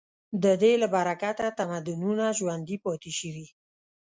[0.43, 3.47] د دې له برکته تمدنونه ژوندي پاتې شوي.